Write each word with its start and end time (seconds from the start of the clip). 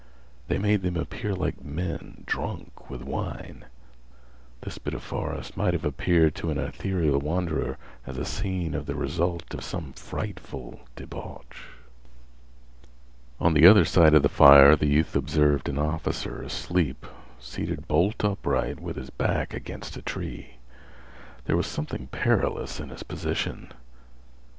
They 0.47 0.57
made 0.57 0.81
them 0.81 0.97
appear 0.97 1.35
like 1.35 1.63
men 1.63 2.23
drunk 2.25 2.89
with 2.89 3.03
wine. 3.03 3.65
This 4.61 4.79
bit 4.79 4.95
of 4.95 5.03
forest 5.03 5.55
might 5.55 5.75
have 5.75 5.85
appeared 5.85 6.33
to 6.37 6.49
an 6.49 6.57
ethereal 6.57 7.19
wanderer 7.19 7.77
as 8.07 8.17
a 8.17 8.25
scene 8.25 8.73
of 8.73 8.87
the 8.87 8.95
result 8.95 9.53
of 9.53 9.63
some 9.63 9.93
frightful 9.93 10.79
debauch. 10.95 11.55
On 13.39 13.53
the 13.53 13.67
other 13.67 13.85
side 13.85 14.15
of 14.15 14.23
the 14.23 14.27
fire 14.27 14.75
the 14.75 14.87
youth 14.89 15.15
observed 15.15 15.69
an 15.69 15.77
officer 15.77 16.41
asleep, 16.41 17.05
seated 17.39 17.87
bolt 17.87 18.25
upright, 18.25 18.79
with 18.79 18.95
his 18.95 19.11
back 19.11 19.53
against 19.53 19.97
a 19.97 20.01
tree. 20.01 20.55
There 21.45 21.55
was 21.57 21.67
something 21.67 22.07
perilous 22.07 22.79
in 22.79 22.89
his 22.89 23.03
position. 23.03 23.71